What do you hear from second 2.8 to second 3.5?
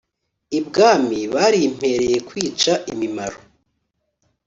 imimaro.